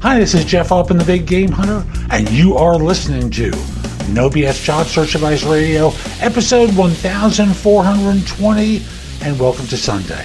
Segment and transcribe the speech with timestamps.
[0.00, 3.50] Hi, this is Jeff in the Big Game Hunter, and you are listening to
[4.10, 5.88] No BS Job Search Advice Radio,
[6.20, 8.82] episode 1420,
[9.22, 10.24] and welcome to Sunday.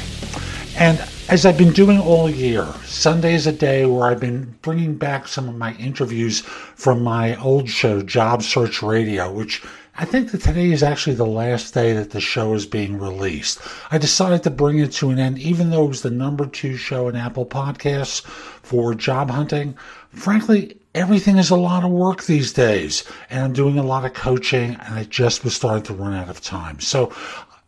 [0.78, 4.96] And as I've been doing all year, Sunday is a day where I've been bringing
[4.96, 9.64] back some of my interviews from my old show, Job Search Radio, which
[9.96, 13.60] I think that today is actually the last day that the show is being released.
[13.92, 16.78] I decided to bring it to an end, even though it was the number two
[16.78, 19.78] show in Apple Podcasts for job hunting.
[20.10, 24.14] Frankly, everything is a lot of work these days, and I'm doing a lot of
[24.14, 26.80] coaching, and I just was starting to run out of time.
[26.80, 27.14] So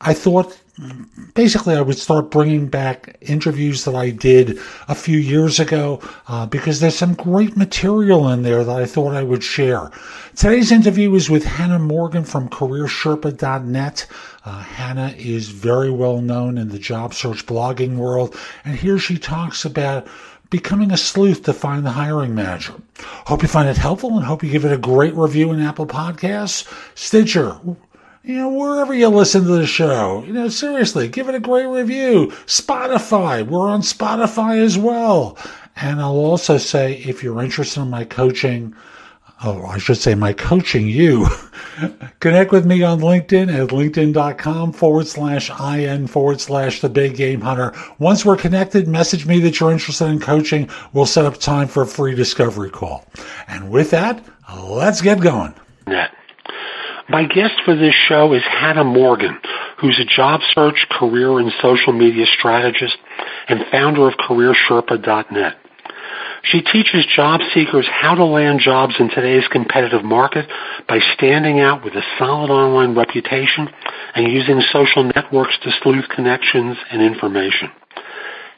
[0.02, 0.60] I thought
[1.34, 6.46] basically I would start bringing back interviews that I did a few years ago uh,
[6.46, 9.92] because there's some great material in there that I thought I would share.
[10.36, 14.08] Today's interview is with Hannah Morgan from CareerSherpa.net.
[14.44, 19.18] Uh, Hannah is very well known in the job search blogging world, and here she
[19.18, 20.08] talks about
[20.50, 22.74] becoming a sleuth to find the hiring manager.
[22.98, 25.88] Hope you find it helpful and hope you give it a great review in Apple
[25.88, 27.60] Podcasts, Stitcher,
[28.26, 31.68] you know, wherever you listen to the show, you know, seriously, give it a great
[31.68, 32.28] review.
[32.48, 35.38] Spotify, we're on Spotify as well.
[35.76, 38.74] And I'll also say, if you're interested in my coaching,
[39.44, 41.28] oh, I should say my coaching you,
[42.20, 47.42] connect with me on LinkedIn at linkedin.com forward slash IN forward slash the big game
[47.42, 47.74] hunter.
[48.00, 50.68] Once we're connected, message me that you're interested in coaching.
[50.94, 53.06] We'll set up time for a free discovery call.
[53.48, 54.26] And with that,
[54.58, 55.54] let's get going.
[55.88, 56.10] Yeah.
[57.08, 59.38] My guest for this show is Hannah Morgan,
[59.80, 62.98] who's a job search, career, and social media strategist
[63.48, 65.56] and founder of CareerSherpa.net.
[66.44, 70.50] She teaches job seekers how to land jobs in today's competitive market
[70.88, 73.70] by standing out with a solid online reputation
[74.16, 77.70] and using social networks to sleuth connections and information.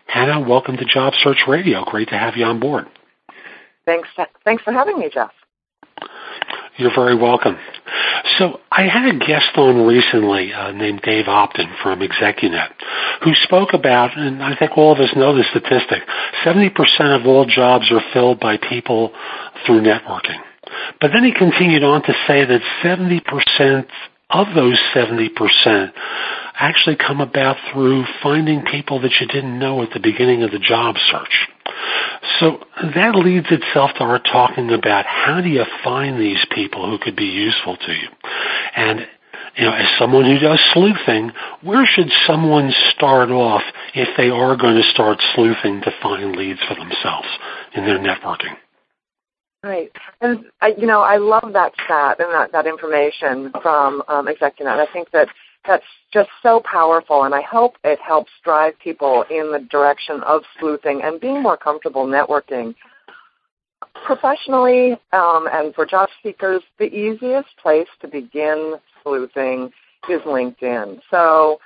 [0.05, 1.83] Hannah, welcome to Job Search Radio.
[1.83, 2.85] Great to have you on board.
[3.85, 4.07] Thanks.
[4.45, 5.31] Thanks for having me, Jeff.
[6.77, 7.57] You're very welcome.
[8.37, 12.69] So I had a guest on recently uh, named Dave Opton from Execunet
[13.23, 16.03] who spoke about, and I think all of us know the statistic,
[16.45, 19.11] 70% of all jobs are filled by people
[19.65, 20.39] through networking.
[21.01, 23.87] But then he continued on to say that 70%
[24.29, 25.91] of those 70%
[26.59, 30.59] actually come about through finding people that you didn't know at the beginning of the
[30.59, 31.47] job search.
[32.39, 36.97] So that leads itself to our talking about how do you find these people who
[36.97, 38.07] could be useful to you?
[38.75, 39.07] And
[39.55, 41.31] you know, as someone who does sleuthing,
[41.63, 43.63] where should someone start off
[43.95, 47.27] if they are going to start sleuthing to find leads for themselves
[47.73, 48.55] in their networking?
[49.63, 49.91] Right,
[50.21, 54.77] and I, you know, I love that stat and that that information from um, Execunet.
[54.79, 55.27] I think that
[55.67, 55.83] that's
[56.13, 61.01] just so powerful, and I hope it helps drive people in the direction of sleuthing
[61.03, 62.73] and being more comfortable networking.
[64.05, 69.69] Professionally um, and for job seekers, the easiest place to begin sleuthing
[70.09, 70.99] is LinkedIn.
[71.11, 71.59] So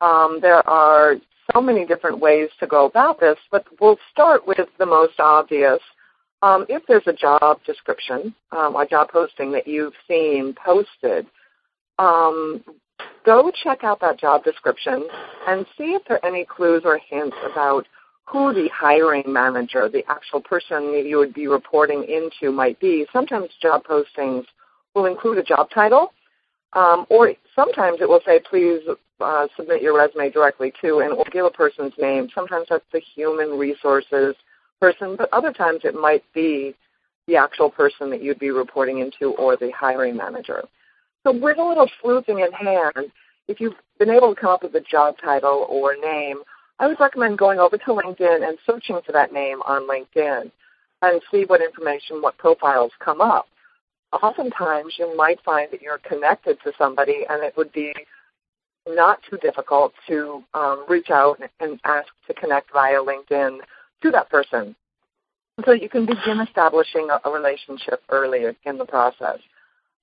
[0.00, 1.16] um, there are
[1.52, 5.80] so many different ways to go about this, but we'll start with the most obvious.
[6.42, 11.26] Um, if there's a job description, um, a job posting that you've seen posted,
[11.98, 12.62] um,
[13.24, 15.06] go check out that job description
[15.46, 17.86] and see if there are any clues or hints about
[18.24, 23.06] who the hiring manager, the actual person that you would be reporting into might be.
[23.12, 24.44] Sometimes job postings
[24.94, 26.12] will include a job title,
[26.74, 28.80] um, or sometimes it will say, please
[29.20, 32.28] uh, submit your resume directly to, and it will give a person's name.
[32.34, 34.34] Sometimes that's the human resources
[34.80, 36.74] person, but other times it might be
[37.26, 40.62] the actual person that you'd be reporting into or the hiring manager.
[41.28, 43.12] So with a little sleuthing in hand,
[43.48, 46.38] if you've been able to come up with a job title or name,
[46.78, 50.50] I would recommend going over to LinkedIn and searching for that name on LinkedIn
[51.02, 53.46] and see what information, what profiles come up.
[54.10, 57.92] Oftentimes, you might find that you're connected to somebody, and it would be
[58.86, 63.58] not too difficult to um, reach out and ask to connect via LinkedIn
[64.02, 64.74] to that person.
[65.66, 69.40] So you can begin establishing a, a relationship earlier in the process.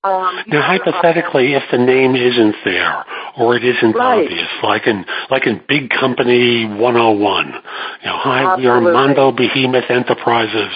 [0.06, 3.04] Um, now, hypothetically, if the name isn't there
[3.36, 4.22] or it isn't right.
[4.22, 7.56] obvious, like in like in Big Company 101, you know,
[8.04, 8.62] hi, Absolutely.
[8.62, 10.72] we are Mondo Behemoth Enterprises,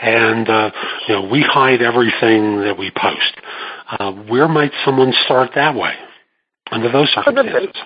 [0.00, 0.70] and uh,
[1.08, 3.36] you know, we hide everything that we post.
[3.90, 5.92] Uh, where might someone start that way
[6.70, 7.76] under those circumstances?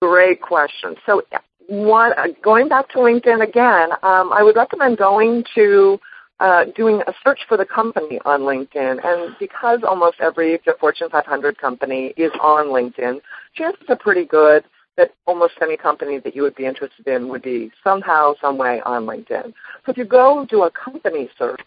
[0.00, 0.96] Great question.
[1.04, 1.22] So,
[1.68, 5.98] one uh, going back to LinkedIn again, um, I would recommend going to
[6.42, 8.98] uh, doing a search for the company on LinkedIn.
[9.04, 13.20] And because almost every Fortune 500 company is on LinkedIn,
[13.54, 14.64] chances are pretty good
[14.96, 18.82] that almost any company that you would be interested in would be somehow, some way
[18.84, 19.54] on LinkedIn.
[19.86, 21.60] So if you go do a company search,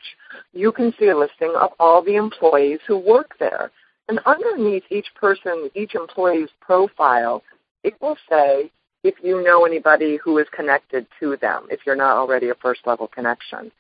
[0.54, 3.72] you can see a listing of all the employees who work there.
[4.10, 7.42] And underneath each person, each employee's profile,
[7.84, 8.70] it will say
[9.04, 12.82] if you know anybody who is connected to them, if you're not already a first
[12.86, 13.72] level connection.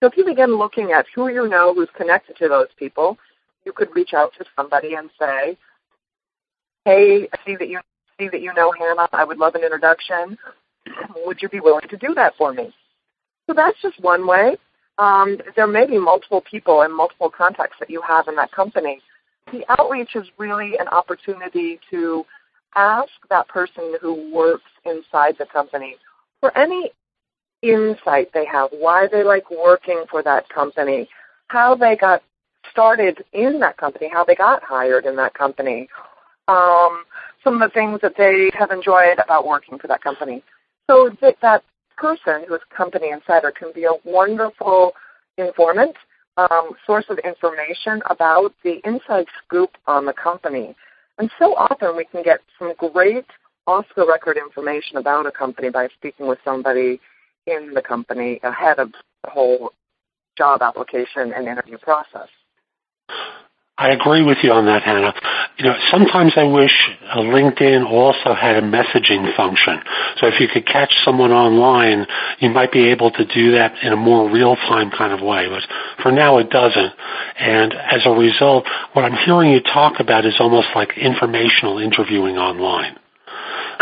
[0.00, 3.18] So if you begin looking at who you know who's connected to those people,
[3.64, 5.56] you could reach out to somebody and say,
[6.84, 7.80] "Hey, I see that you
[8.18, 9.08] see that you know Hannah.
[9.12, 10.38] I would love an introduction.
[11.24, 12.74] Would you be willing to do that for me?"
[13.46, 14.56] So that's just one way.
[14.98, 19.00] Um, there may be multiple people and multiple contacts that you have in that company.
[19.52, 22.24] The outreach is really an opportunity to
[22.74, 25.96] ask that person who works inside the company
[26.40, 26.92] for any
[27.62, 31.08] insight they have, why they like working for that company,
[31.48, 32.22] how they got
[32.70, 35.88] started in that company, how they got hired in that company,
[36.48, 37.04] um,
[37.42, 40.42] some of the things that they have enjoyed about working for that company.
[40.88, 41.62] So that, that
[41.96, 44.92] person who is company insider can be a wonderful
[45.38, 45.96] informant,
[46.36, 50.74] um, source of information about the inside scoop on the company.
[51.18, 53.26] And so often we can get some great
[53.66, 57.00] off the record information about a company by speaking with somebody
[57.46, 58.92] in the company ahead of
[59.24, 59.72] the whole
[60.36, 62.28] job application and interview process.
[63.78, 65.12] I agree with you on that, Hannah.
[65.58, 66.72] You know, sometimes I wish
[67.12, 69.80] uh, LinkedIn also had a messaging function.
[70.16, 72.06] So if you could catch someone online,
[72.38, 75.46] you might be able to do that in a more real-time kind of way.
[75.48, 75.62] But
[76.02, 76.92] for now, it doesn't.
[77.38, 82.38] And as a result, what I'm hearing you talk about is almost like informational interviewing
[82.38, 82.96] online.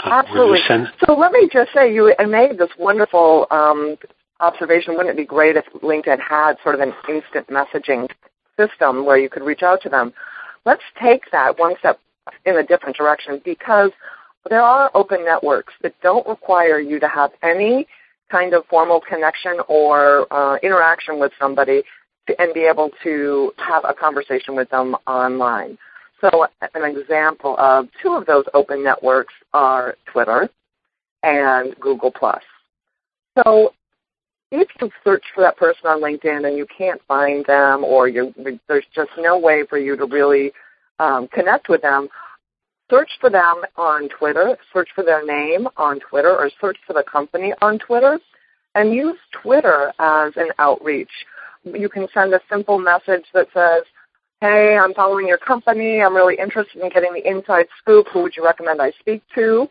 [0.05, 0.61] Absolutely.
[1.07, 3.97] So let me just say, you made this wonderful um,
[4.41, 4.95] observation.
[4.97, 8.09] Wouldn't it be great if LinkedIn had sort of an instant messaging
[8.57, 10.13] system where you could reach out to them?
[10.65, 11.99] Let's take that one step
[12.45, 13.91] in a different direction because
[14.51, 17.87] there are open networks that don't require you to have any
[18.31, 21.83] kind of formal connection or uh, interaction with somebody
[22.27, 25.79] to, and be able to have a conversation with them online.
[26.25, 30.49] So an example of two of those open networks are Twitter
[31.23, 32.13] and Google+.
[33.37, 33.75] So
[34.51, 38.85] if you search for that person on LinkedIn and you can't find them or there's
[38.95, 40.53] just no way for you to really
[40.99, 42.09] um, connect with them,
[42.91, 47.03] search for them on Twitter, search for their name on Twitter, or search for the
[47.03, 48.19] company on Twitter,
[48.75, 51.11] and use Twitter as an outreach.
[51.65, 53.83] You can send a simple message that says,
[54.45, 56.03] hey, I'm following your company.
[56.03, 58.09] I'm really interested in getting the inside scoop.
[58.13, 59.67] Who would you recommend I speak to?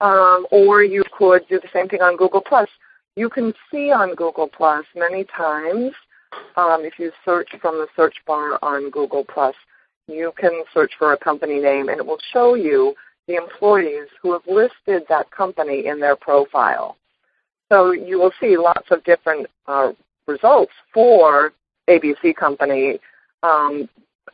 [0.00, 2.70] Um, or you could do the same thing on Google Plus.
[3.14, 5.92] You can see on Google Plus many times
[6.56, 9.54] um, if you search from the search bar on Google Plus,
[10.08, 12.94] you can search for a company name and it will show you
[13.28, 16.96] the employees who have listed that company in their profile.
[17.68, 19.92] So you will see lots of different uh,
[20.26, 21.52] results for
[21.86, 22.98] ABC Company
[23.42, 23.88] um,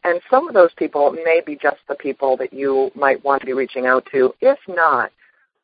[0.04, 3.46] and some of those people may be just the people that you might want to
[3.46, 4.32] be reaching out to.
[4.40, 5.10] If not,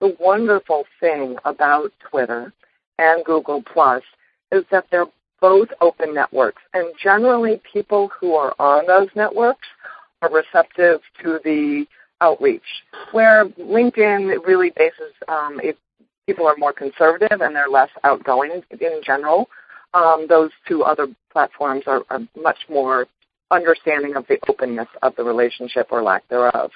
[0.01, 2.53] the wonderful thing about Twitter
[2.99, 4.03] and Google Plus
[4.51, 5.07] is that they're
[5.41, 6.63] both open networks.
[6.75, 9.67] And generally, people who are on those networks
[10.23, 11.87] are receptive to the
[12.21, 12.63] outreach.
[13.13, 15.77] Where LinkedIn really bases, um, if
[16.27, 19.49] people are more conservative and they're less outgoing in general,
[19.95, 23.07] um, those two other platforms are, are much more
[23.53, 26.71] understanding of the openness of the relationship or lack thereof.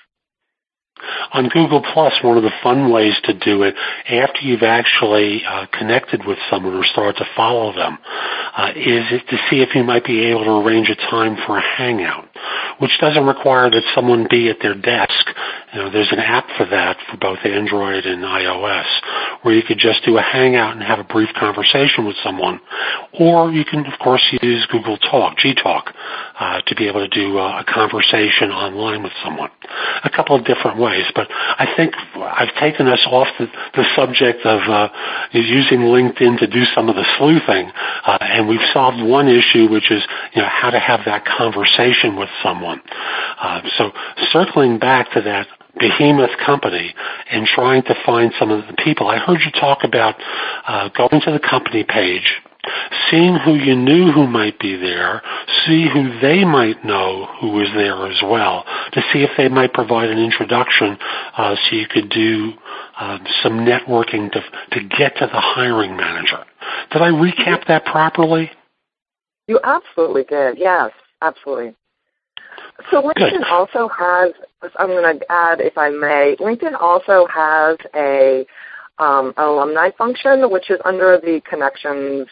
[1.34, 3.74] On Google Plus, one of the fun ways to do it
[4.08, 7.98] after you've actually uh, connected with someone or started to follow them
[8.56, 11.76] uh, is to see if you might be able to arrange a time for a
[11.76, 12.24] hangout,
[12.78, 15.26] which doesn't require that someone be at their desk.
[15.74, 18.86] You know, there's an app for that for both Android and iOS,
[19.42, 22.58] where you could just do a hangout and have a brief conversation with someone,
[23.12, 25.92] or you can, of course, use Google Talk, G Talk,
[26.38, 29.50] uh, to be able to do a, a conversation online with someone.
[30.04, 34.44] A couple of different ways, but I think I've taken us off the, the subject
[34.44, 34.88] of uh,
[35.32, 37.70] using LinkedIn to do some of the sleuthing,
[38.06, 40.02] uh, and we've solved one issue, which is
[40.34, 42.80] you know how to have that conversation with someone.
[43.40, 43.92] Uh, so
[44.32, 45.46] circling back to that
[45.78, 46.94] behemoth company
[47.30, 49.08] and trying to find some of the people.
[49.08, 50.16] I heard you talk about
[50.66, 52.40] uh, going to the company page,
[53.10, 55.22] seeing who you knew who might be there,
[55.66, 59.72] see who they might know who was there as well, to see if they might
[59.72, 60.96] provide an introduction
[61.36, 62.52] uh, so you could do
[62.98, 64.40] uh, some networking to,
[64.72, 66.44] to get to the hiring manager.
[66.92, 68.50] Did I recap that properly?
[69.48, 70.58] You absolutely did.
[70.58, 70.90] Yes,
[71.22, 71.74] absolutely.
[72.90, 73.44] So LinkedIn Good.
[73.44, 74.32] also has,
[74.78, 78.44] I'm going to add if I may, LinkedIn also has a
[78.98, 82.28] um, an alumni function, which is under the connections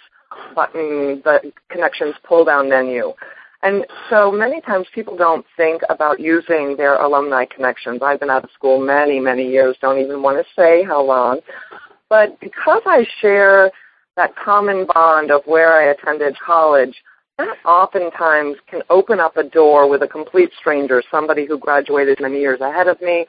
[0.54, 3.12] the connections pull down menu.
[3.62, 8.00] And so many times people don't think about using their alumni connections.
[8.02, 11.40] I've been out of school many, many years, don't even want to say how long.
[12.10, 13.70] But because I share
[14.16, 16.94] that common bond of where I attended college,
[17.38, 22.40] that oftentimes can open up a door with a complete stranger, somebody who graduated many
[22.40, 23.26] years ahead of me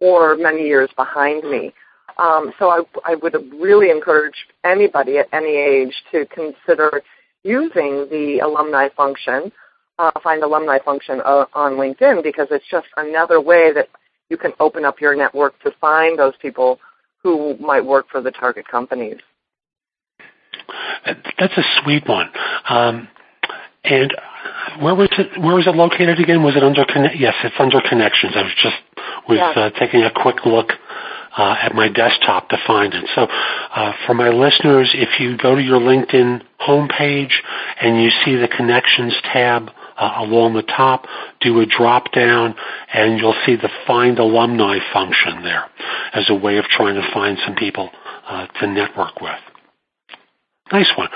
[0.00, 1.72] or many years behind me.
[2.18, 7.02] Um, so I, I would really encourage anybody at any age to consider
[7.44, 9.52] using the alumni function,
[9.98, 13.88] uh, find alumni function uh, on LinkedIn because it's just another way that
[14.30, 16.78] you can open up your network to find those people
[17.22, 19.18] who might work for the target companies.
[21.38, 22.28] That's a sweet one.
[22.68, 23.08] Um,
[23.84, 24.12] and
[24.80, 25.40] where was it?
[25.40, 26.42] Where was it located again?
[26.42, 26.84] Was it under?
[27.14, 28.32] Yes, it's under connections.
[28.34, 28.76] I was just
[29.28, 30.70] was uh, taking a quick look
[31.36, 33.04] uh, at my desktop to find it.
[33.14, 37.32] So, uh, for my listeners, if you go to your LinkedIn homepage
[37.80, 41.06] and you see the connections tab uh, along the top,
[41.40, 42.54] do a drop down,
[42.92, 45.64] and you'll see the Find Alumni function there
[46.14, 47.90] as a way of trying to find some people
[48.26, 49.38] uh, to network with.
[50.72, 51.08] Nice one.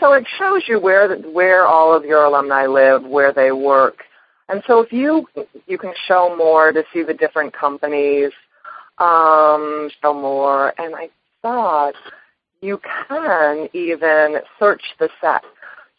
[0.00, 4.02] So it shows you where where all of your alumni live, where they work,
[4.48, 5.26] and so if you
[5.66, 8.30] you can show more to see the different companies,
[8.98, 11.08] um, show more, and I
[11.42, 11.94] thought
[12.60, 15.42] you can even search the set.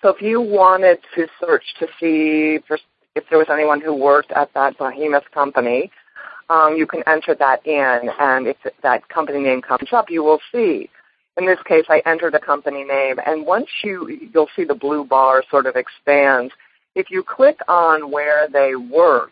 [0.01, 2.60] So if you wanted to search to see
[3.16, 5.92] if there was anyone who worked at that behemoth company,
[6.50, 10.39] um, you can enter that in, and if that company name comes up, you will
[10.51, 10.89] see
[11.38, 15.06] in this case, I entered a company name, and once you you'll see the blue
[15.06, 16.51] bar sort of expands.
[16.96, 19.32] If you click on where they work,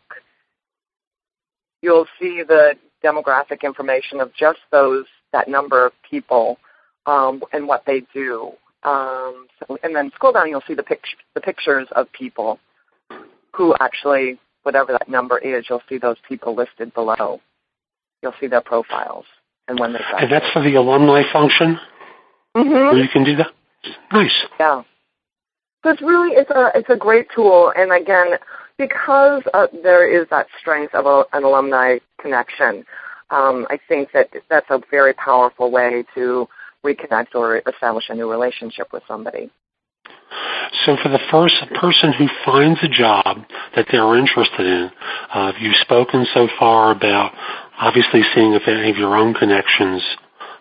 [1.81, 2.73] you'll see the
[3.05, 6.57] demographic information of just those that number of people
[7.05, 8.51] um, and what they do.
[8.83, 12.59] Um, so, and then scroll down, you'll see the, pict- the pictures of people
[13.53, 17.41] who actually, whatever that number is, you'll see those people listed below.
[18.21, 19.25] You'll see their profiles
[19.67, 19.99] and when they.
[20.19, 21.77] And that's for the alumni function.
[22.55, 22.97] Mm-hmm.
[22.97, 23.47] you can do that.
[24.11, 24.45] Nice.
[24.59, 24.83] Yeah.
[25.83, 28.37] So it's really it's a it's a great tool, and again,
[28.77, 32.85] because uh, there is that strength of a, an alumni connection,
[33.29, 36.47] um, I think that that's a very powerful way to
[36.83, 39.49] reconnect or establish a new relationship with somebody.
[40.85, 43.37] So for the first person who finds a job
[43.75, 44.91] that they're interested in,
[45.33, 47.33] uh, you've spoken so far about
[47.79, 50.03] obviously seeing if any of your own connections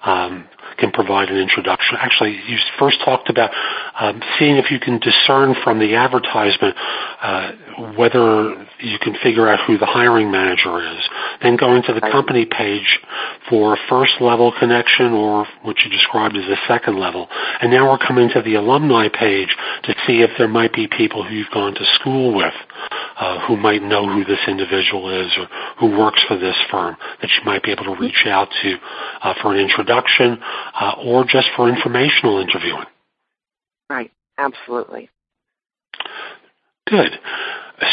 [0.05, 1.97] um, can provide an introduction.
[1.99, 3.51] Actually, you first talked about
[3.99, 6.77] um, seeing if you can discern from the advertisement
[7.23, 7.53] uh,
[7.97, 11.09] whether you can figure out who the hiring manager is.
[11.43, 13.01] Then going to the company page
[13.49, 17.29] for a first level connection or what you described as a second level.
[17.61, 19.55] And now we're coming to the alumni page
[19.85, 22.55] to see if there might be people who you've gone to school with
[23.19, 25.47] uh, who might know who this individual is or
[25.79, 28.77] who works for this firm that you might be able to reach out to
[29.23, 30.39] uh, for an introduction
[30.81, 32.87] uh, or just for informational interviewing.
[33.91, 35.11] Right, absolutely.
[36.89, 37.13] Good.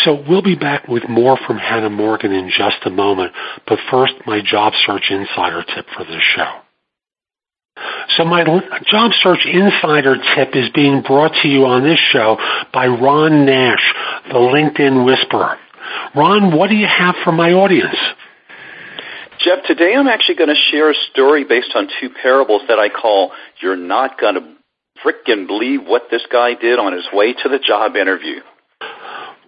[0.03, 3.33] So we'll be back with more from Hannah Morgan in just a moment,
[3.67, 6.60] but first my job search insider tip for this show.
[8.17, 12.37] So my job search insider tip is being brought to you on this show
[12.73, 13.93] by Ron Nash,
[14.27, 15.57] the LinkedIn Whisperer.
[16.15, 17.95] Ron, what do you have for my audience?
[19.39, 22.89] Jeff, today I'm actually going to share a story based on two parables that I
[22.89, 24.55] call You're Not Going to
[25.03, 28.41] Frickin' Believe What This Guy Did on His Way to the Job Interview.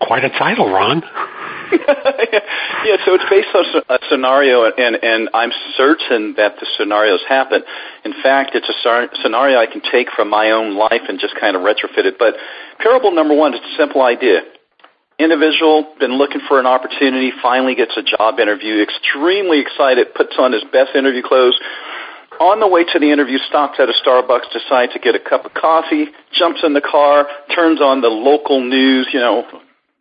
[0.01, 1.03] Quite a title, Ron.
[2.85, 7.63] yeah, so it's based on a scenario, and and I'm certain that the scenarios happen.
[8.05, 8.77] In fact, it's a
[9.21, 12.19] scenario I can take from my own life and just kind of retrofit it.
[12.19, 12.35] But
[12.77, 14.41] parable number one is a simple idea.
[15.17, 20.51] Individual been looking for an opportunity, finally gets a job interview, extremely excited, puts on
[20.51, 21.59] his best interview clothes.
[22.39, 25.45] On the way to the interview, stops at a Starbucks, decides to get a cup
[25.45, 29.45] of coffee, jumps in the car, turns on the local news, you know,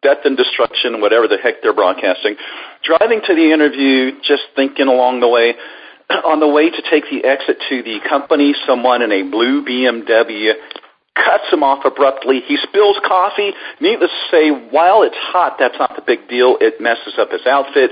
[0.02, 2.36] death and destruction, whatever the heck they're broadcasting.
[2.82, 5.54] Driving to the interview, just thinking along the way,
[6.10, 10.52] on the way to take the exit to the company, someone in a blue BMW
[11.14, 12.40] cuts him off abruptly.
[12.46, 13.52] He spills coffee.
[13.80, 16.56] Needless to say, while it's hot, that's not the big deal.
[16.60, 17.90] It messes up his outfit.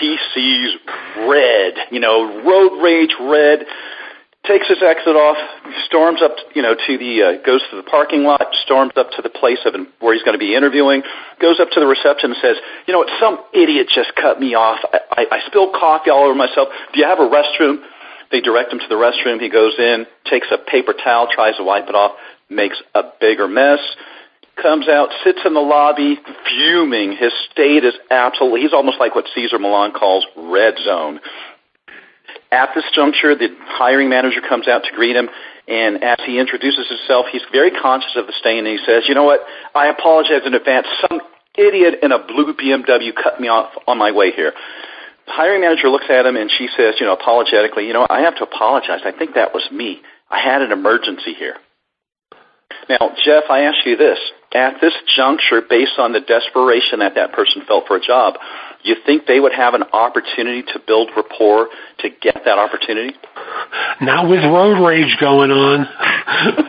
[0.00, 0.76] He sees
[1.16, 3.64] red, you know, road rage red
[4.48, 5.36] takes his exit off,
[5.84, 9.22] storms up, you know, to the uh, goes to the parking lot, storms up to
[9.22, 11.02] the place of where he's going to be interviewing,
[11.40, 13.12] goes up to the reception and says, "You know what?
[13.20, 14.80] Some idiot just cut me off.
[14.92, 16.68] I, I, I spilled coffee all over myself.
[16.92, 17.84] Do you have a restroom?"
[18.30, 19.40] They direct him to the restroom.
[19.40, 22.12] He goes in, takes a paper towel, tries to wipe it off,
[22.50, 23.80] makes a bigger mess.
[24.60, 27.16] Comes out, sits in the lobby, fuming.
[27.16, 31.20] His state is absolutely, he's almost like what Cesar Millan calls red zone.
[32.50, 35.28] At this juncture, the hiring manager comes out to greet him,
[35.66, 39.14] and as he introduces himself, he's very conscious of the stain, and he says, "You
[39.14, 39.46] know what?
[39.74, 40.86] I apologize in advance.
[41.08, 41.20] Some
[41.56, 44.54] idiot in a blue BMW cut me off on my way here."
[45.26, 48.22] The hiring manager looks at him, and she says, you know, apologetically, "You know, I
[48.22, 49.02] have to apologize.
[49.04, 50.00] I think that was me.
[50.30, 51.56] I had an emergency here."
[52.88, 54.18] Now, Jeff, I ask you this:
[54.52, 58.38] at this juncture, based on the desperation that that person felt for a job,
[58.84, 61.68] you think they would have an opportunity to build rapport
[62.00, 63.14] to get that opportunity?
[64.00, 65.86] Not with road rage going on.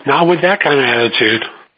[0.06, 1.44] Not with that kind of attitude.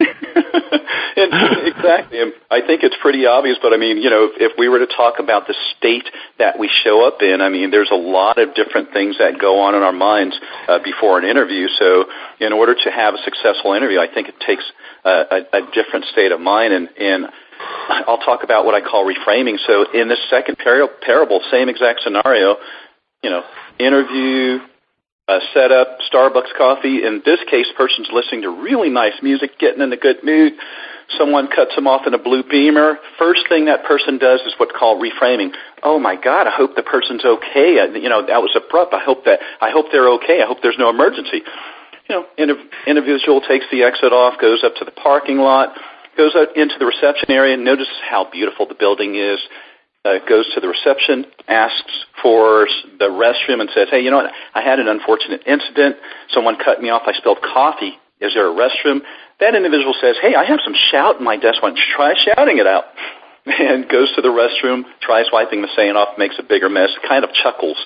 [1.16, 2.18] and exactly.
[2.50, 4.86] I think it's pretty obvious, but I mean, you know, if, if we were to
[4.86, 6.08] talk about the state
[6.38, 9.60] that we show up in, I mean, there's a lot of different things that go
[9.60, 11.68] on in our minds uh, before an interview.
[11.78, 12.06] So,
[12.40, 14.64] in order to have a successful interview, I think it takes
[15.04, 17.26] uh, a, a different state of mind, and, and
[18.06, 19.58] I'll talk about what I call reframing.
[19.66, 22.56] So in this second par- parable, same exact scenario,
[23.22, 23.42] you know,
[23.78, 24.60] interview,
[25.28, 27.04] uh, setup, Starbucks coffee.
[27.04, 30.54] In this case, person's listening to really nice music, getting in a good mood.
[31.18, 32.98] Someone cuts them off in a blue beamer.
[33.18, 35.50] First thing that person does is what's called reframing.
[35.82, 37.80] Oh my God, I hope the person's okay.
[37.80, 38.94] I, you know, that was abrupt.
[38.94, 40.42] I hope that I hope they're okay.
[40.42, 41.42] I hope there's no emergency.
[42.08, 45.76] You know, individual takes the exit off, goes up to the parking lot
[46.16, 49.40] goes out into the reception area, notices how beautiful the building is,
[50.04, 52.66] uh, goes to the reception, asks for
[52.98, 54.32] the restroom, and says, "Hey, you know what?
[54.54, 55.96] I had an unfortunate incident.
[56.30, 57.02] Someone cut me off.
[57.06, 57.98] I spilled coffee.
[58.20, 59.02] Is there a restroom?"
[59.38, 61.62] That individual says, "Hey, I have some shout in my desk.
[61.62, 62.86] Why don't you try shouting it out?"
[63.44, 67.24] And goes to the restroom, tries wiping the stain off, makes a bigger mess, kind
[67.24, 67.76] of chuckles,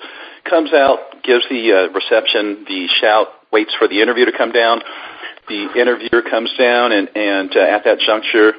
[0.44, 4.82] comes out, gives the uh, reception the shout, waits for the interview to come down
[5.48, 8.52] the interviewer comes down, and and uh, at that juncture,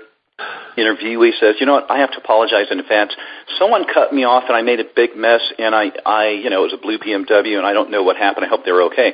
[0.78, 1.90] interviewee says, "You know what?
[1.90, 3.14] I have to apologize in advance.
[3.60, 5.42] Someone cut me off, and I made a big mess.
[5.58, 8.18] And I, I, you know, it was a blue BMW, and I don't know what
[8.18, 8.46] happened.
[8.46, 9.14] I hope they're okay."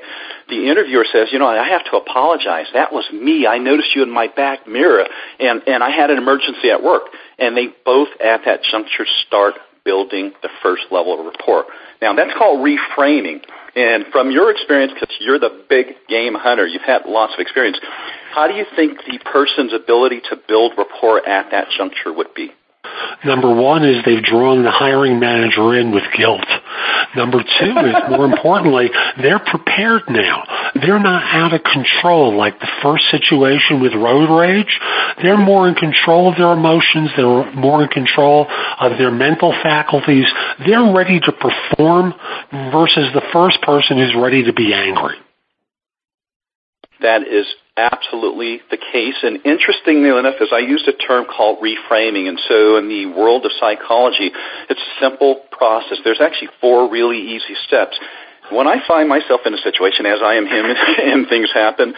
[0.49, 2.67] The interviewer says, "You know, I have to apologize.
[2.73, 3.47] That was me.
[3.47, 5.05] I noticed you in my back mirror,
[5.39, 7.03] and and I had an emergency at work."
[7.39, 11.65] And they both, at that juncture, start building the first level of rapport.
[12.01, 13.41] Now, that's called reframing.
[13.75, 17.79] And from your experience, because you're the big game hunter, you've had lots of experience,
[18.31, 22.51] how do you think the person's ability to build rapport at that juncture would be?
[23.25, 26.45] Number one is they've drawn the hiring manager in with guilt.
[27.15, 28.89] Number two is, more importantly,
[29.21, 30.43] they're prepared now.
[30.75, 34.79] They're not out of control like the first situation with road rage.
[35.21, 37.11] They're more in control of their emotions.
[37.15, 38.47] They're more in control
[38.79, 40.25] of their mental faculties.
[40.65, 42.13] They're ready to perform
[42.51, 45.15] versus the first person who's ready to be angry.
[46.99, 47.45] That is
[47.77, 49.15] absolutely the case.
[49.23, 53.45] And interestingly enough, as I used a term called reframing, and so in the world
[53.45, 54.31] of psychology,
[54.69, 55.97] it's a simple process.
[56.03, 57.99] There's actually four really easy steps.
[58.51, 60.65] When I find myself in a situation, as I am him,
[61.03, 61.93] and things happen,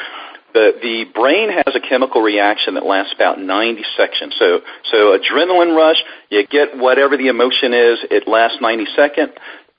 [0.54, 4.36] the, the brain has a chemical reaction that lasts about 90 seconds.
[4.40, 9.34] So, so adrenaline rush, you get whatever the emotion is, it lasts 90 second,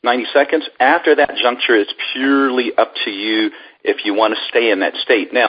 [0.04, 0.68] 90 seconds.
[0.78, 3.50] After that juncture, it's purely up to you
[3.84, 5.32] if you want to stay in that state.
[5.32, 5.48] Now,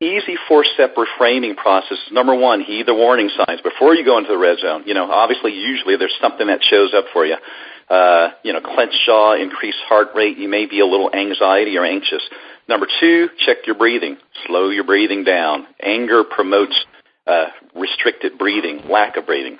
[0.00, 1.98] easy four-step reframing process.
[2.10, 4.84] Number one, heed the warning signs before you go into the red zone.
[4.86, 7.36] You know, obviously, usually there's something that shows up for you.
[7.88, 10.38] Uh, you know, clenched jaw, increased heart rate.
[10.38, 12.22] You may be a little anxiety or anxious.
[12.68, 14.16] Number two, check your breathing.
[14.46, 15.66] Slow your breathing down.
[15.82, 16.84] Anger promotes
[17.26, 19.58] uh, restricted breathing, lack of breathing.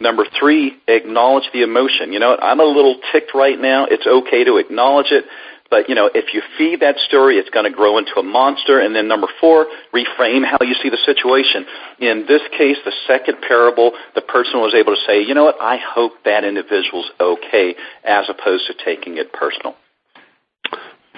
[0.00, 2.12] Number three, acknowledge the emotion.
[2.12, 3.86] You know, I'm a little ticked right now.
[3.88, 5.24] It's okay to acknowledge it.
[5.70, 8.80] But, you know, if you feed that story, it's going to grow into a monster.
[8.80, 11.66] And then number four, reframe how you see the situation.
[12.00, 15.60] In this case, the second parable, the person was able to say, you know what,
[15.60, 19.76] I hope that individual's okay, as opposed to taking it personal.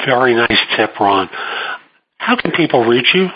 [0.05, 1.29] Very nice tip, Ron.
[2.19, 3.29] How can people reach you?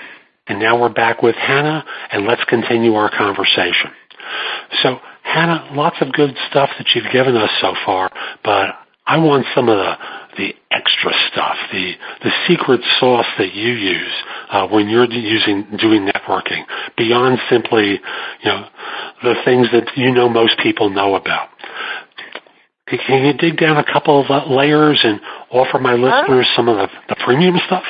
[0.47, 3.91] And now we're back with Hannah, and let's continue our conversation.
[4.81, 8.11] So, Hannah, lots of good stuff that you've given us so far,
[8.43, 9.95] but I want some of the
[10.37, 11.93] the extra stuff, the
[12.23, 14.13] the secret sauce that you use
[14.49, 16.63] uh, when you're using doing networking
[16.97, 17.99] beyond simply,
[18.41, 18.67] you know,
[19.23, 21.49] the things that you know most people know about.
[22.87, 25.19] Can you dig down a couple of layers and
[25.51, 27.83] offer my listeners some of the, the premium stuff?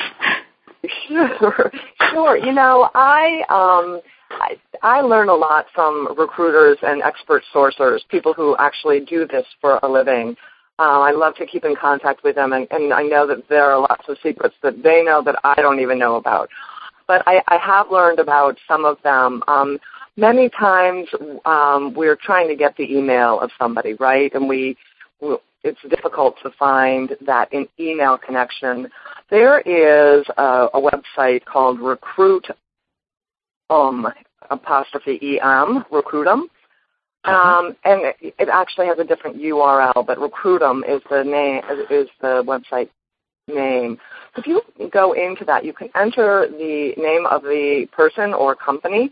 [1.08, 1.72] Sure,
[2.10, 2.36] sure.
[2.36, 8.34] You know, I um, I, I learn a lot from recruiters and expert sourcers, people
[8.34, 10.36] who actually do this for a living.
[10.78, 13.70] Uh, I love to keep in contact with them, and, and I know that there
[13.70, 16.48] are lots of secrets that they know that I don't even know about.
[17.06, 19.42] But I, I have learned about some of them.
[19.46, 19.78] Um,
[20.16, 21.06] many times
[21.44, 24.34] um, we're trying to get the email of somebody, right?
[24.34, 24.76] And we,
[25.62, 28.88] it's difficult to find that in email connection.
[29.30, 32.46] There is a, a website called Recruit
[33.70, 34.06] um
[34.50, 36.42] apostrophe em Recruit'em.
[37.24, 42.08] Um, and it, it, actually has a different URL, but Recruit'em is the name is
[42.20, 42.90] the website
[43.48, 43.98] name.
[44.36, 49.10] If you go into that, you can enter the name of the person or company,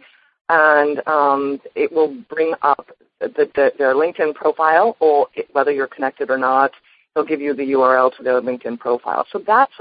[0.48, 6.30] and um, it will bring up the, the, their LinkedIn profile, or whether you're connected
[6.30, 6.72] or not.
[7.14, 9.26] It'll give you the URL to their LinkedIn profile.
[9.30, 9.72] So that's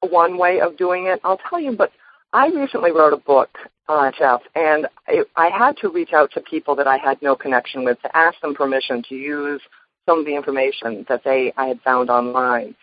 [0.00, 1.20] one way of doing it.
[1.24, 1.92] I'll tell you, but
[2.32, 3.50] I recently wrote a book,
[3.88, 7.34] uh, Jeff, and I, I had to reach out to people that I had no
[7.34, 9.60] connection with to ask them permission to use
[10.06, 12.74] some of the information that they I had found online.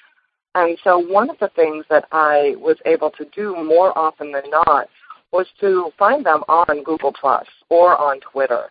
[0.55, 4.49] And so one of the things that I was able to do more often than
[4.49, 4.87] not
[5.31, 8.65] was to find them on Google Plus or on Twitter.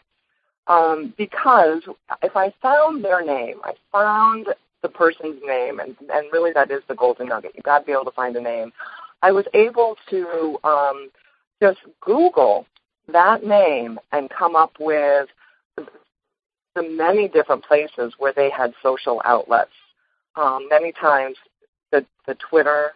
[0.67, 1.83] Um, because
[2.23, 4.49] if I found their name, I found
[4.83, 7.53] the person's name, and, and really that is the golden nugget.
[7.55, 8.73] You've got to be able to find a name.
[9.23, 11.11] I was able to um,
[11.61, 12.67] just Google
[13.13, 15.29] that name and come up with
[16.75, 19.71] the many different places where they had social outlets.
[20.37, 21.37] Um, many times
[21.91, 22.93] the, the Twitter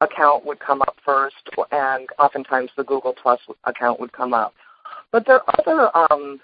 [0.00, 1.36] account would come up first,
[1.70, 4.54] and oftentimes the Google Plus account would come up.
[5.12, 6.40] But there are other um,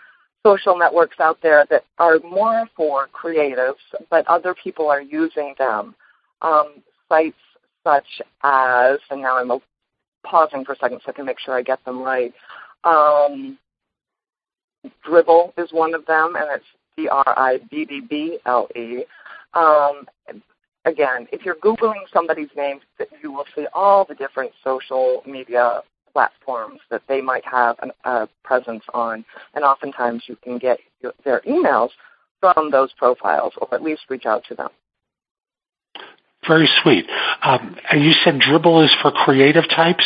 [0.46, 3.74] social networks out there that are more for creatives,
[4.10, 5.94] but other people are using them.
[6.42, 7.36] Um, sites
[7.86, 9.52] such as, and now I'm
[10.24, 12.34] pausing for a second so I can make sure I get them right.
[12.82, 13.56] Um,
[15.08, 16.64] Dribbble is one of them, and it's
[16.96, 17.44] D-R-I-B-B-B-L-E.
[19.54, 20.06] Um,
[20.84, 22.80] again, if you're Googling somebody's name,
[23.22, 28.82] you will see all the different social media platforms that they might have a presence
[28.94, 30.80] on, and oftentimes you can get
[31.24, 31.90] their emails
[32.40, 34.70] from those profiles, or at least reach out to them.
[36.46, 37.06] Very sweet.
[37.42, 40.04] Um, and you said Dribbble is for creative types?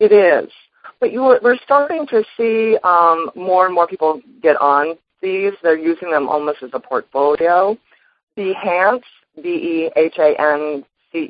[0.00, 0.50] It is.
[1.00, 5.52] But you, we're starting to see um, more and more people get on these.
[5.62, 7.76] They're using them almost as a portfolio.
[8.36, 9.02] Behance,
[9.42, 10.78] B-E-H-A-N-C-E,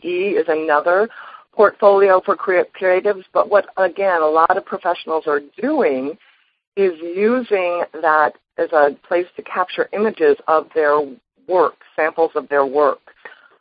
[0.08, 1.08] is another
[1.52, 3.24] portfolio for creatives.
[3.32, 6.16] But what, again, a lot of professionals are doing
[6.76, 11.00] is using that as a place to capture images of their
[11.48, 13.00] work, samples of their work.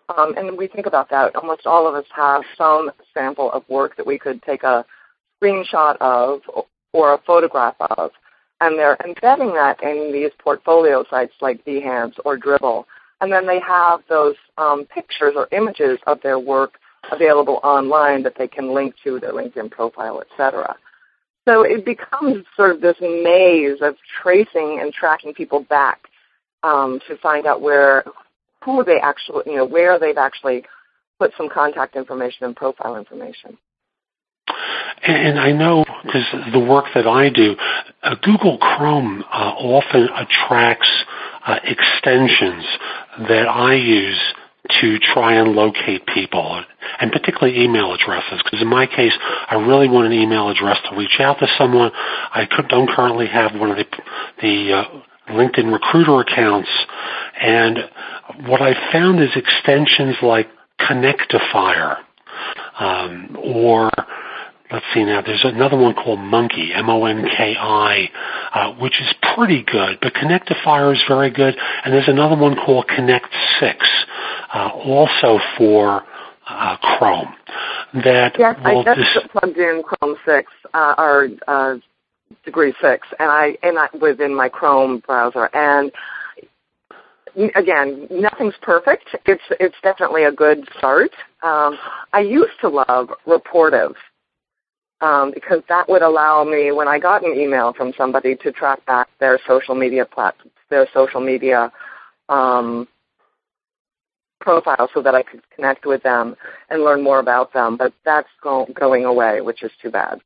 [0.10, 1.36] Um, and we think about that.
[1.36, 4.86] Almost all of us have some sample of work that we could take a
[5.42, 6.42] screenshot of
[6.94, 8.12] or a photograph of,
[8.62, 12.86] and they're embedding that in these portfolio sites like Behance or Dribbble.
[13.22, 16.78] And then they have those um, pictures or images of their work
[17.12, 20.76] available online that they can link to their LinkedIn profile, etc.
[21.48, 26.08] So it becomes sort of this maze of tracing and tracking people back
[26.64, 28.04] um, to find out where
[28.66, 30.66] who they actually, you know, where they've actually
[31.20, 33.58] put some contact information and profile information.
[35.04, 37.56] And I know because the work that I do,
[38.02, 40.90] uh, Google Chrome uh, often attracts
[41.46, 42.66] uh, extensions
[43.30, 44.20] that I use
[44.82, 46.64] to try and locate people,
[47.00, 48.42] and particularly email addresses.
[48.44, 49.14] Because in my case,
[49.48, 51.92] I really want an email address to reach out to someone.
[51.94, 53.86] I don't currently have one of the
[54.42, 54.84] the uh,
[55.30, 56.70] LinkedIn recruiter accounts,
[57.42, 57.78] and
[58.48, 60.48] what I found is extensions like
[60.80, 61.98] Connectifier
[62.80, 63.90] um, or
[64.72, 68.10] let's see now, there's another one called Monkey, M-O-N-K-I,
[68.54, 72.88] uh, which is pretty good, but Connectifier is very good, and there's another one called
[72.88, 73.28] Connect
[73.60, 73.88] 6,
[74.54, 76.04] uh, also for
[76.48, 77.34] uh, Chrome.
[78.04, 81.76] That yes, I just dis- plugged in Chrome 6, uh, or uh,
[82.44, 85.92] Degree 6, and I, and I within my Chrome browser, and
[87.56, 89.06] again, nothing's perfect.
[89.26, 91.12] It's it's definitely a good start.
[91.44, 91.78] Um,
[92.14, 93.94] I used to love Rapportive
[95.02, 98.86] um, because that would allow me, when I got an email from somebody, to track
[98.86, 100.36] back their social media plat-
[100.70, 101.72] their social media
[102.30, 102.88] um,
[104.40, 106.36] profile, so that I could connect with them
[106.70, 107.78] and learn more about them.
[107.78, 110.22] But that's go- going away, which is too bad.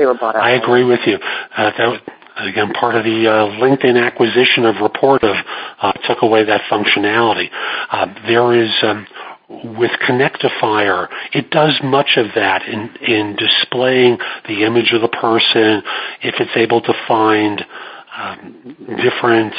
[0.00, 0.42] They were bought out.
[0.42, 1.16] I agree with you.
[1.16, 2.02] Uh, that
[2.38, 5.38] again part of the uh, LinkedIn acquisition of Rapportive
[5.78, 7.50] uh, took away that functionality.
[7.90, 9.06] Uh, there is um,
[9.78, 14.16] with Connectifier, it does much of that in, in displaying
[14.48, 15.82] the image of the person,
[16.22, 17.62] if it's able to find
[18.16, 19.52] um, different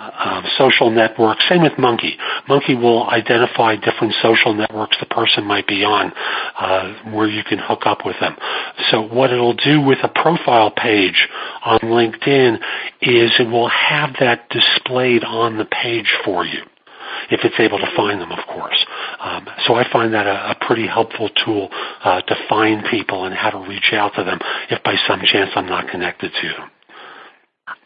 [0.00, 1.44] uh, social networks.
[1.48, 2.16] Same with Monkey.
[2.48, 6.12] Monkey will identify different social networks the person might be on
[6.58, 8.34] uh, where you can hook up with them.
[8.90, 11.28] So what it'll do with a profile page
[11.64, 12.56] on LinkedIn
[13.02, 16.62] is it will have that displayed on the page for you
[17.30, 18.86] if it's able to find them, of course.
[19.20, 21.68] Um, so I find that a, a pretty helpful tool
[22.02, 24.38] uh, to find people and how to reach out to them
[24.70, 26.70] if by some chance I'm not connected to them.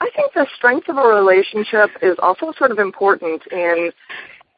[0.05, 3.91] I think the strength of a relationship is also sort of important in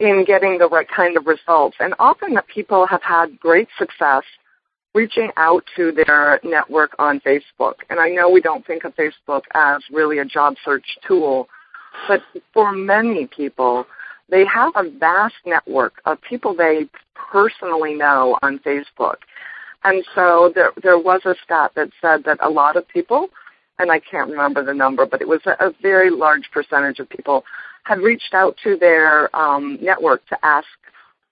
[0.00, 1.76] in getting the right kind of results.
[1.78, 4.24] And often that people have had great success
[4.92, 7.74] reaching out to their network on Facebook.
[7.88, 11.48] And I know we don't think of Facebook as really a job search tool,
[12.08, 12.20] but
[12.52, 13.86] for many people,
[14.28, 19.18] they have a vast network of people they personally know on Facebook.
[19.84, 23.28] And so there, there was a stat that said that a lot of people,
[23.78, 27.08] and I can't remember the number, but it was a, a very large percentage of
[27.08, 27.44] people
[27.84, 30.66] had reached out to their um, network to ask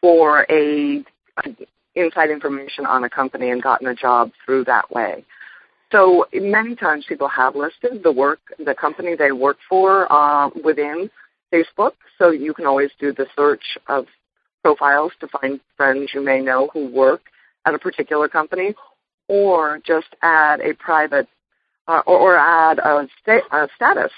[0.01, 1.03] for a,
[1.45, 1.57] a
[1.95, 5.25] inside information on a company and gotten a job through that way.
[5.93, 11.09] So many times people have listed the work, the company they work for uh, within
[11.53, 14.07] Facebook, so you can always do the search of
[14.63, 17.23] profiles to find friends you may know who work
[17.65, 18.75] at a particular company,
[19.29, 21.29] or just add a private
[21.89, 24.11] uh, or, or, add a, sta- a status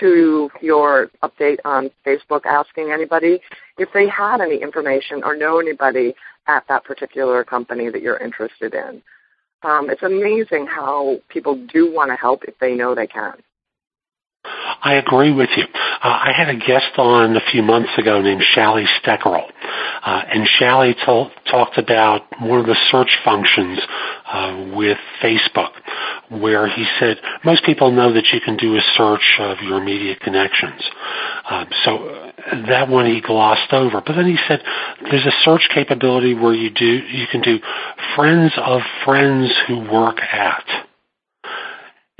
[0.00, 3.40] to your update on Facebook asking anybody
[3.78, 6.14] if they had any information or know anybody
[6.46, 9.02] at that particular company that you're interested in.
[9.62, 13.34] Um, it's amazing how people do want to help if they know they can.
[14.44, 15.64] I agree with you.
[15.64, 19.44] Uh, I had a guest on a few months ago named Shally Steckerl,
[20.04, 23.78] uh, and Shally told, talked about one of the search functions
[24.26, 25.70] uh, with Facebook,
[26.28, 30.20] where he said most people know that you can do a search of your immediate
[30.20, 30.82] connections.
[31.48, 34.62] Um, so uh, that one he glossed over, but then he said
[35.10, 37.58] there's a search capability where you do you can do
[38.16, 40.64] friends of friends who work at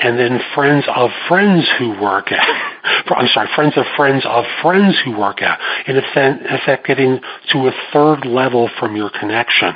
[0.03, 2.41] and then friends of friends who work at,
[3.07, 7.21] I'm sorry, friends of friends of friends who work at, in effect getting
[7.53, 9.75] to a third level from your connection.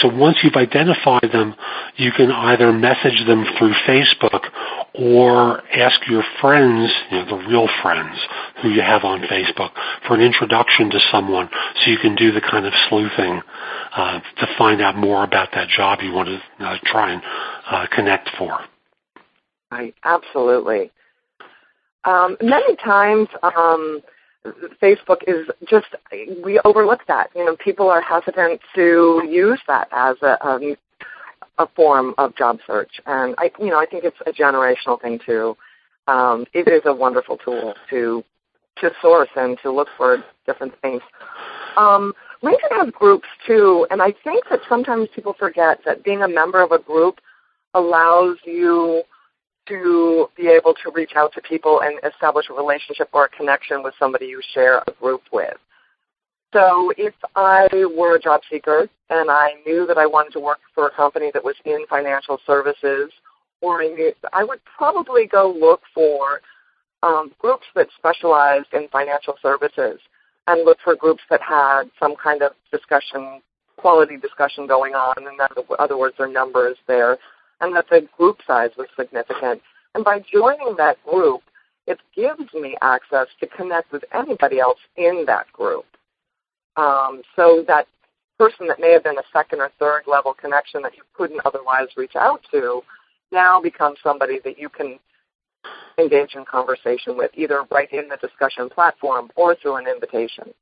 [0.00, 1.54] So once you've identified them,
[1.96, 4.48] you can either message them through Facebook
[4.94, 8.18] or ask your friends, you know, the real friends
[8.62, 9.70] who you have on Facebook,
[10.08, 13.40] for an introduction to someone so you can do the kind of sleuthing
[13.94, 17.22] uh, to find out more about that job you want to uh, try and
[17.70, 18.58] uh, connect for.
[19.72, 20.90] Right, absolutely.
[22.04, 24.02] Um, many times, um,
[24.82, 25.86] Facebook is just
[26.44, 27.30] we overlook that.
[27.34, 30.76] You know, people are hesitant to use that as a um,
[31.58, 35.18] a form of job search, and I, you know, I think it's a generational thing
[35.24, 35.56] too.
[36.06, 38.22] Um, it is a wonderful tool to
[38.78, 41.00] to source and to look for different things.
[41.78, 46.28] Um, LinkedIn has groups too, and I think that sometimes people forget that being a
[46.28, 47.20] member of a group
[47.72, 49.02] allows you
[49.68, 53.82] to be able to reach out to people and establish a relationship or a connection
[53.82, 55.56] with somebody you share a group with.
[56.52, 60.58] So if I were a job seeker and I knew that I wanted to work
[60.74, 63.10] for a company that was in financial services,
[63.62, 63.82] or
[64.32, 66.40] I would probably go look for
[67.02, 70.00] um, groups that specialized in financial services
[70.46, 73.40] and look for groups that had some kind of discussion,
[73.76, 75.14] quality discussion going on.
[75.22, 75.38] In
[75.78, 77.16] other words, their numbers there,
[77.62, 79.62] and that the group size was significant.
[79.94, 81.42] And by joining that group,
[81.86, 85.86] it gives me access to connect with anybody else in that group.
[86.76, 87.86] Um, so that
[88.38, 91.88] person that may have been a second or third level connection that you couldn't otherwise
[91.96, 92.82] reach out to
[93.30, 94.98] now becomes somebody that you can
[95.98, 100.52] engage in conversation with, either right in the discussion platform or through an invitation.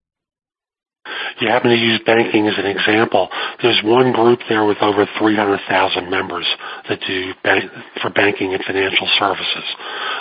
[1.41, 3.29] You happen to use banking as an example.
[3.63, 6.47] There's one group there with over 300,000 members
[6.89, 7.71] that do bank,
[8.03, 9.65] for banking and financial services.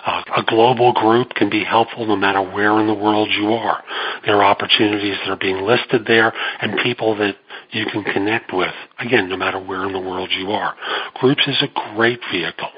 [0.06, 3.84] Uh, a global group can be helpful no matter where in the world you are.
[4.26, 7.36] There are opportunities that are being listed there and people that
[7.72, 10.74] you can connect with, again, no matter where in the world you are.
[11.16, 12.70] Groups is a great vehicle.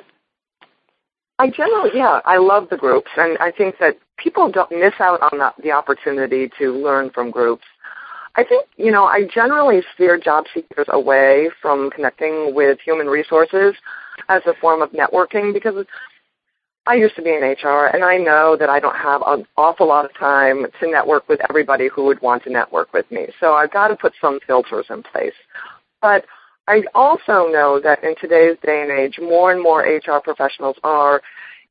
[1.37, 5.21] I generally, yeah, I love the groups, and I think that people don't miss out
[5.21, 7.63] on the, the opportunity to learn from groups
[8.35, 13.75] I think, you know, I generally steer job seekers away from connecting with human resources
[14.29, 15.85] as a form of networking because
[16.87, 19.87] I used to be in HR and I know that I don't have an awful
[19.87, 23.27] lot of time to network with everybody who would want to network with me.
[23.39, 25.33] So I've got to put some filters in place.
[26.01, 26.25] But
[26.67, 31.21] I also know that in today's day and age, more and more HR professionals are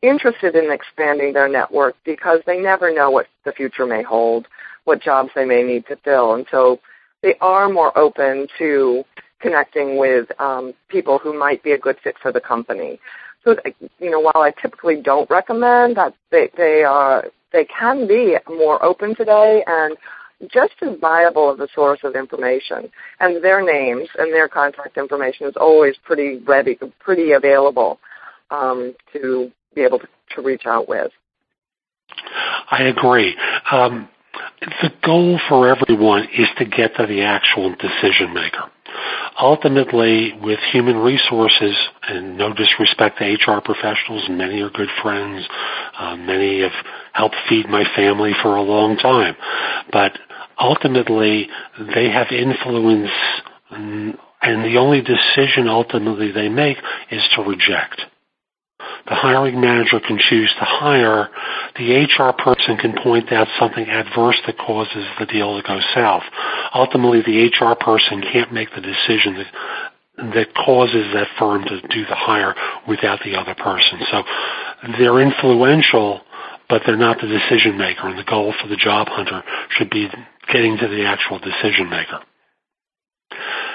[0.03, 4.47] interested in expanding their network because they never know what the future may hold
[4.85, 6.35] what jobs they may need to fill.
[6.35, 6.81] And so
[7.23, 9.05] they are more open to
[9.41, 12.99] connecting with um, people who might be a good fit for the company.
[13.45, 13.57] So,
[13.99, 18.83] you know, while I typically don't recommend that they, they are, they can be more
[18.85, 19.97] open today and
[20.53, 22.91] just as viable as a source of information.
[23.19, 27.99] And their names and their contact information is always pretty ready, pretty available
[28.51, 31.13] um, to be able to, to reach out with.
[32.71, 33.37] I agree.
[33.71, 34.09] Um,
[34.83, 38.71] the goal for everyone is to get to the actual decision maker.
[39.41, 41.75] Ultimately, with human resources,
[42.07, 45.47] and no disrespect to HR professionals, many are good friends.
[45.99, 46.73] Uh, many have
[47.13, 49.37] helped feed my family for a long time.
[49.93, 50.13] But
[50.59, 51.49] ultimately,
[51.95, 53.11] they have influence,
[53.71, 56.77] and the only decision ultimately they make
[57.11, 58.03] is to reject.
[59.07, 61.29] The hiring manager can choose to hire.
[61.77, 66.23] The HR person can point out something adverse that causes the deal to go south.
[66.75, 69.47] Ultimately, the HR person can't make the decision that
[70.35, 72.55] that causes that firm to do the hire
[72.87, 74.01] without the other person.
[74.11, 74.23] So
[74.99, 76.21] they're influential,
[76.69, 78.09] but they're not the decision maker.
[78.09, 80.09] And the goal for the job hunter should be
[80.53, 82.21] getting to the actual decision maker.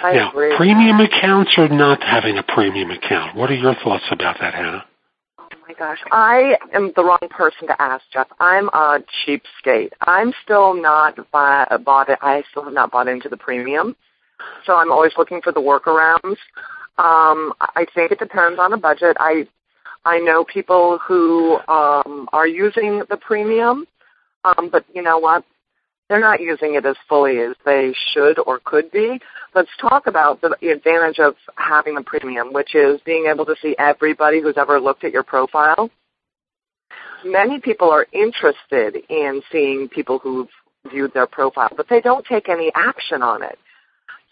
[0.03, 0.55] I now, agree.
[0.55, 3.35] premium accounts or not having a premium account.
[3.35, 4.85] What are your thoughts about that, Hannah?
[5.77, 8.27] Gosh, I am the wrong person to ask, Jeff.
[8.39, 9.91] I'm a cheapskate.
[10.01, 12.19] I'm still not buy, bought it.
[12.21, 13.95] I still have not bought into the premium,
[14.65, 16.37] so I'm always looking for the workarounds.
[16.97, 19.17] Um, I think it depends on the budget.
[19.19, 19.47] I
[20.05, 23.85] I know people who um, are using the premium,
[24.43, 25.43] um, but you know what?
[26.09, 29.19] They're not using it as fully as they should or could be.
[29.53, 33.75] Let's talk about the advantage of having the premium, which is being able to see
[33.79, 35.89] everybody who's ever looked at your profile.
[37.23, 40.49] Many people are interested in seeing people who've
[40.91, 43.57] viewed their profile, but they don't take any action on it.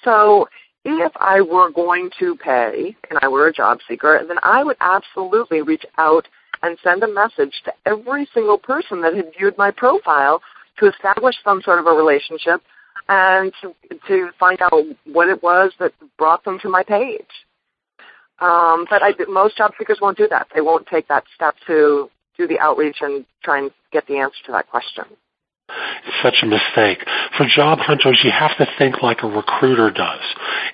[0.04, 0.48] So
[0.86, 4.78] if I were going to pay and I were a job seeker, then I would
[4.80, 6.28] absolutely reach out
[6.62, 10.42] and send a message to every single person that had viewed my profile
[10.80, 12.62] to establish some sort of a relationship
[13.10, 13.74] and to,
[14.08, 17.26] to find out what it was that brought them to my page.
[18.40, 20.48] Um, but I, most job seekers won't do that.
[20.54, 24.38] They won't take that step to do the outreach and try and get the answer
[24.48, 25.06] to that question.
[26.06, 27.06] It's such a mistake.
[27.38, 30.22] For job hunters, you have to think like a recruiter does.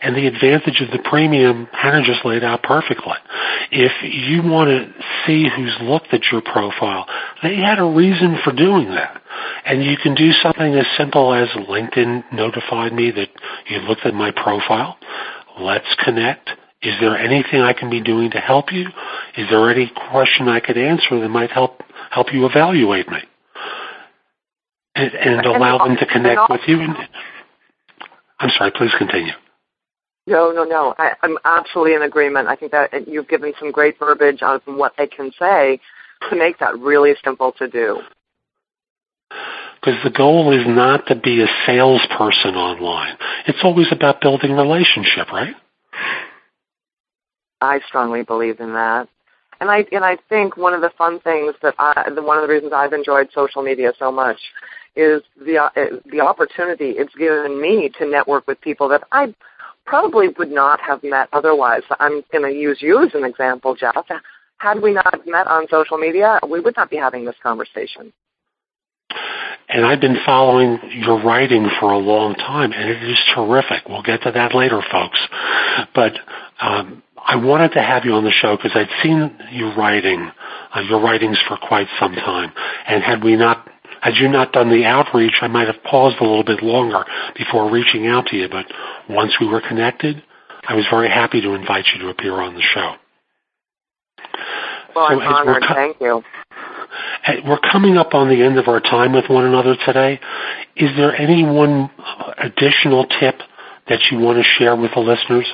[0.01, 3.17] And the advantage of the premium, Hannah just laid out perfectly.
[3.71, 4.93] If you want to
[5.25, 7.05] see who's looked at your profile,
[7.43, 9.21] they had a reason for doing that.
[9.65, 13.29] And you can do something as simple as LinkedIn notified me that
[13.69, 14.97] you looked at my profile.
[15.59, 16.49] Let's connect.
[16.81, 18.87] Is there anything I can be doing to help you?
[19.37, 23.19] Is there any question I could answer that might help help you evaluate me?
[24.95, 26.79] And, and allow them to connect with you.
[28.39, 29.33] I'm sorry, please continue.
[30.27, 30.93] No, no, no.
[30.97, 32.47] I, I'm absolutely in agreement.
[32.47, 35.79] I think that you've given some great verbiage on what they can say
[36.29, 38.01] to make that really simple to do.
[39.29, 43.17] Because the goal is not to be a salesperson online.
[43.47, 45.55] It's always about building relationship, right?
[47.61, 49.07] I strongly believe in that.
[49.59, 52.53] And I and I think one of the fun things that I one of the
[52.53, 54.37] reasons I've enjoyed social media so much
[54.95, 55.69] is the uh,
[56.11, 59.33] the opportunity it's given me to network with people that I
[59.85, 61.81] probably would not have met otherwise.
[61.99, 64.05] I'm going to use you as an example, Jeff.
[64.57, 68.13] Had we not met on social media, we would not be having this conversation.
[69.69, 73.87] And I've been following your writing for a long time, and it is terrific.
[73.87, 75.19] We'll get to that later, folks.
[75.93, 76.13] But
[76.59, 80.31] um, I wanted to have you on the show because I'd seen you writing,
[80.75, 82.51] uh, your writings for quite some time.
[82.87, 83.67] And had we not,
[84.01, 87.05] had you not done the outreach, I might have paused a little bit longer
[87.37, 88.49] before reaching out to you.
[88.49, 88.65] But
[89.09, 90.23] once we were connected,
[90.67, 92.95] I was very happy to invite you to appear on the show.
[94.95, 95.63] Well, so I'm honored.
[95.67, 96.23] Co- Thank you.
[97.45, 100.19] We're coming up on the end of our time with one another today.
[100.75, 101.91] Is there any one
[102.37, 103.35] additional tip
[103.87, 105.45] that you want to share with the listeners?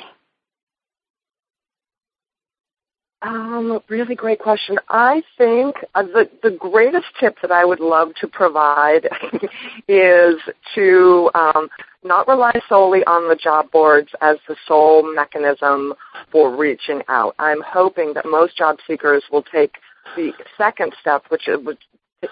[3.55, 4.77] Um, really great question.
[4.89, 9.07] I think uh, the the greatest tip that I would love to provide
[9.87, 10.35] is
[10.75, 11.69] to um,
[12.03, 15.93] not rely solely on the job boards as the sole mechanism
[16.33, 17.33] for reaching out.
[17.39, 19.75] I'm hoping that most job seekers will take
[20.17, 21.77] the second step, which would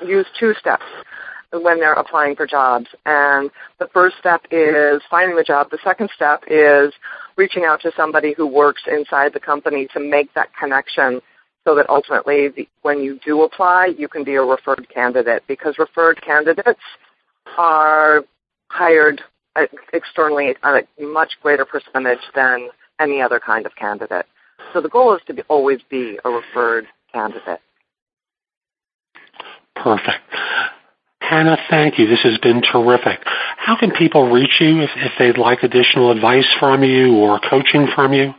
[0.05, 0.83] use two steps
[1.53, 2.87] when they're applying for jobs.
[3.05, 3.49] And
[3.79, 5.69] the first step is finding the job.
[5.69, 6.93] The second step is
[7.37, 11.21] reaching out to somebody who works inside the company to make that connection
[11.65, 15.77] so that ultimately the, when you do apply, you can be a referred candidate because
[15.77, 16.81] referred candidates
[17.57, 18.23] are
[18.69, 19.21] hired
[19.55, 24.25] uh, externally at a much greater percentage than any other kind of candidate.
[24.73, 27.59] So the goal is to be, always be a referred candidate.
[29.75, 30.23] Perfect.
[31.33, 32.05] Hannah, thank you.
[32.05, 33.19] This has been terrific.
[33.57, 37.87] How can people reach you if, if they'd like additional advice from you or coaching
[37.95, 38.35] from you?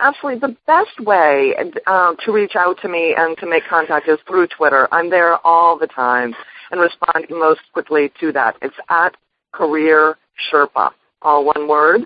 [0.00, 0.40] Absolutely.
[0.40, 1.54] The best way
[1.86, 4.88] uh, to reach out to me and to make contact is through Twitter.
[4.92, 6.34] I'm there all the time
[6.70, 8.56] and respond most quickly to that.
[8.62, 9.14] It's at
[9.52, 10.16] Career
[10.50, 12.00] Sherpa, all one word.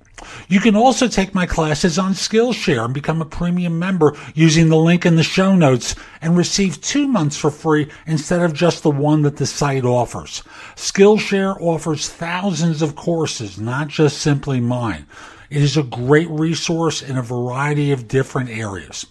[0.49, 4.77] You can also take my classes on Skillshare and become a premium member using the
[4.77, 8.91] link in the show notes and receive two months for free instead of just the
[8.91, 10.43] one that the site offers.
[10.75, 15.07] Skillshare offers thousands of courses, not just simply mine.
[15.51, 19.07] It is a great resource in a variety of different areas.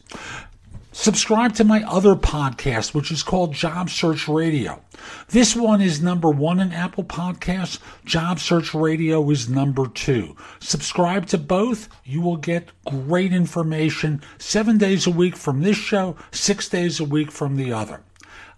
[0.98, 4.82] Subscribe to my other podcast, which is called Job Search Radio.
[5.28, 7.80] This one is number one in Apple Podcasts.
[8.06, 10.38] Job Search Radio is number two.
[10.62, 11.90] Subscribe to both.
[12.06, 17.06] You will get great information seven days a week from this show, six days a
[17.06, 18.02] week from the other.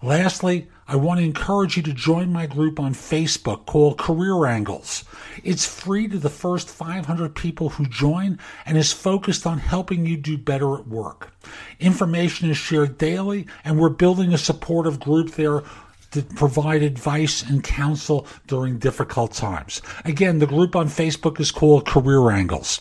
[0.03, 5.03] Lastly, I want to encourage you to join my group on Facebook called Career Angles.
[5.43, 10.15] It's free to the first 500 people who join and is focused on helping you
[10.15, 11.33] do better at work.
[11.81, 15.63] Information is shared daily, and we're building a supportive group there
[16.11, 19.81] to provide advice and counsel during difficult times.
[20.05, 22.79] Again, the group on Facebook is called Career Angles.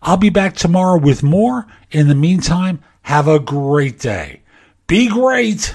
[0.00, 1.66] I'll be back tomorrow with more.
[1.90, 4.42] In the meantime, have a great day.
[4.86, 5.74] Be great!